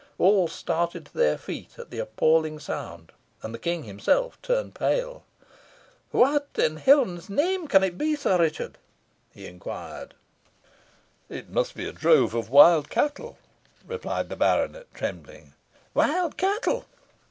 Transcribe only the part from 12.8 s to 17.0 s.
cattle," replied the baronet, trembling. "Wild cattle!"